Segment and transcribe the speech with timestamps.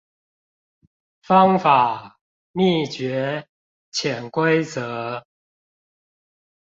[1.21, 2.17] 方法、
[2.55, 3.45] 秘訣、
[3.93, 5.23] 潛規則